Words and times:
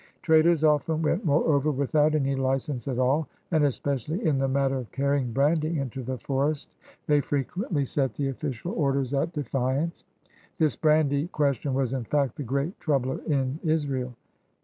Traders 0.23 0.63
often 0.63 1.03
went, 1.03 1.25
moreover, 1.25 1.69
without 1.69 2.15
any 2.15 2.35
license 2.35 2.87
at 2.87 2.97
all, 2.97 3.27
and 3.51 3.63
especially 3.63 4.25
in 4.25 4.39
the 4.39 4.47
matter 4.47 4.77
of 4.79 4.91
carrying 4.91 5.31
brandy 5.31 5.77
into 5.77 6.01
the 6.01 6.17
forest 6.17 6.71
they 7.05 7.21
frequently 7.21 7.85
set 7.85 8.15
the 8.15 8.29
official 8.29 8.71
orders 8.71 9.13
at 9.13 9.31
defiance. 9.31 10.03
THE 10.57 10.65
COUREURS 10.65 10.75
DE 10.75 10.75
BOIS 10.75 10.81
178 10.81 10.81
This 10.81 10.81
brandy 10.81 11.27
question 11.27 11.73
was, 11.75 11.93
in 11.93 12.05
fact, 12.05 12.35
the 12.37 12.43
great 12.43 12.79
troubler 12.79 13.19
in 13.27 13.59
Israel. 13.63 14.15